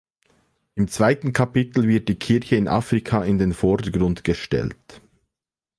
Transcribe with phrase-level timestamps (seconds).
[0.73, 4.99] Im zweiten Kapitel wird die Kirche in Afrika in den Vordergrund gestellt.